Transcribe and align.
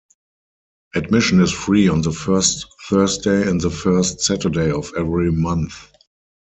Admission 0.95 1.39
is 1.41 1.51
free 1.51 1.87
on 1.87 2.01
the 2.01 2.11
first 2.11 2.65
Thursday 2.89 3.47
and 3.47 3.61
the 3.61 3.69
first 3.69 4.19
Saturday 4.19 4.71
of 4.71 4.91
every 4.97 5.31
month. 5.31 5.89